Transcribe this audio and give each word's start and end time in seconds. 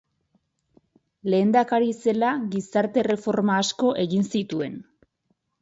Lehendakari 1.33 1.93
zela 2.05 2.31
gizarte 2.55 3.03
erreforma 3.05 3.61
asko 3.67 3.93
egin 4.09 4.29
zituen. 4.33 4.83